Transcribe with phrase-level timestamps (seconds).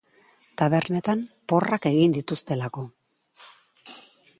[0.61, 1.21] Tabernetan
[1.53, 2.91] porrak egin dituztelako.